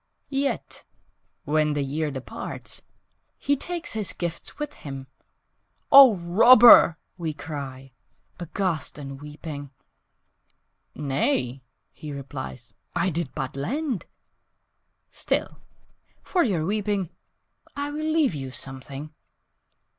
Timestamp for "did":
13.11-13.35